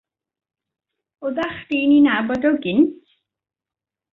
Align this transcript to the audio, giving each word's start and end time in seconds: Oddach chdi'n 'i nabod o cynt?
Oddach 1.29 1.53
chdi'n 1.65 1.93
'i 1.97 1.99
nabod 2.07 2.51
o 2.51 2.55
cynt? 2.65 2.99